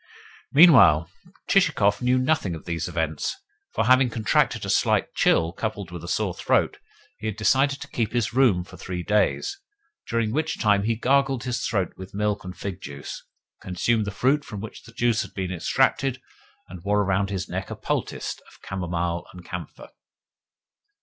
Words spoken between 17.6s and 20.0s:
a poultice of camomile and camphor.